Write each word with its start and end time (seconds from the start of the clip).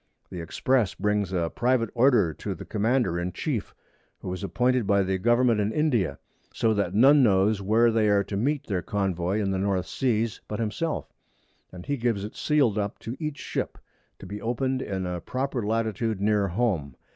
The 0.31 0.41
Express 0.41 0.95
brings 0.95 1.31
a 1.31 1.51
private 1.51 1.91
Order 1.93 2.33
to 2.33 2.55
the 2.55 2.65
Commander 2.65 3.19
in 3.19 3.33
chief, 3.33 3.75
who 4.21 4.33
is 4.33 4.43
appointed 4.43 4.87
by 4.87 5.03
the 5.03 5.19
Government 5.19 5.59
in 5.59 5.71
India; 5.71 6.17
so 6.51 6.73
that 6.73 6.95
none 6.95 7.21
knows 7.21 7.61
where 7.61 7.91
they 7.91 8.09
are 8.09 8.23
to 8.23 8.35
meet 8.35 8.65
their 8.65 8.81
Convoy 8.81 9.39
in 9.39 9.51
the 9.51 9.59
North 9.59 9.85
Seas, 9.85 10.41
but 10.47 10.57
himself; 10.59 11.13
and 11.71 11.85
he 11.85 11.97
gives 11.97 12.23
it 12.23 12.35
sealed 12.35 12.79
up 12.79 12.97
to 12.97 13.15
each 13.19 13.37
Ship, 13.37 13.77
to 14.17 14.25
be 14.25 14.41
open'd 14.41 14.81
in 14.81 15.05
a 15.05 15.21
proper 15.21 15.63
Latitude 15.63 16.19
near 16.19 16.47
home. 16.47 16.95